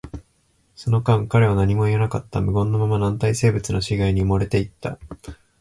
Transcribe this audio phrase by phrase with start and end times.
[0.73, 2.41] その間、彼は何も言わなかった。
[2.41, 4.97] 無言のまま、軟体生物の死骸に埋もれていった。